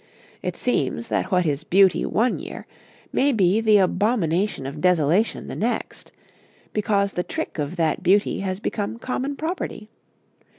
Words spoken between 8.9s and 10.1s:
common property.